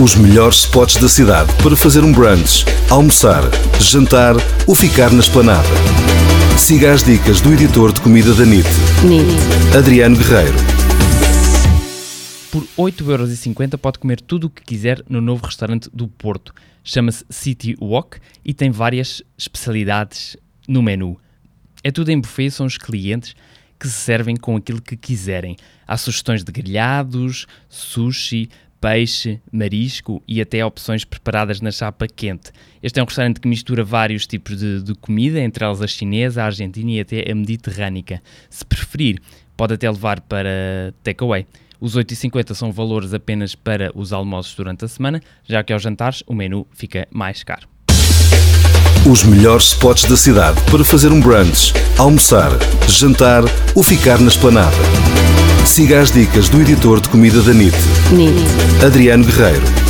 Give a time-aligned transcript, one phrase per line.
[0.00, 3.42] Os melhores spots da cidade para fazer um brunch, almoçar,
[3.80, 5.66] jantar ou ficar na esplanada.
[6.56, 8.68] Siga as dicas do editor de comida da NIT,
[9.04, 9.76] NIT.
[9.76, 10.54] Adriano Guerreiro.
[12.52, 16.54] Por 8,50€ pode comer tudo o que quiser no novo restaurante do Porto.
[16.84, 20.36] Chama-se City Walk e tem várias especialidades
[20.68, 21.18] no menu.
[21.82, 23.34] É tudo em buffet, são os clientes
[23.78, 25.56] que se servem com aquilo que quiserem.
[25.86, 28.48] Há sugestões de grelhados, sushi,
[28.80, 32.50] peixe, marisco e até opções preparadas na chapa quente.
[32.82, 36.42] Este é um restaurante que mistura vários tipos de, de comida, entre elas a chinesa,
[36.42, 38.22] a argentina e até a mediterrânica.
[38.48, 39.20] Se preferir,
[39.56, 41.46] pode até levar para takeaway.
[41.80, 46.22] Os 8,50 são valores apenas para os almoços durante a semana, já que aos jantares
[46.26, 47.68] o menu fica mais caro.
[49.08, 52.50] Os melhores spots da cidade para fazer um brunch, almoçar,
[52.88, 53.42] jantar
[53.74, 54.76] ou ficar na esplanada.
[55.78, 57.72] Siga as dicas do editor de comida da NIT,
[58.10, 58.84] NIT.
[58.84, 59.87] Adriano Guerreiro.